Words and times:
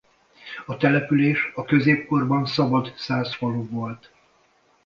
A 0.65 0.77
település 0.77 1.51
a 1.55 1.63
középkorban 1.65 2.45
szabad 2.45 2.93
szász 2.95 3.35
falu 3.35 3.69
volt. 3.69 4.11